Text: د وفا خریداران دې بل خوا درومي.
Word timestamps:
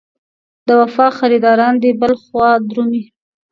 د 0.67 0.69
وفا 0.81 1.07
خریداران 1.17 1.73
دې 1.83 1.91
بل 2.01 2.13
خوا 2.23 2.49
درومي. 2.67 3.03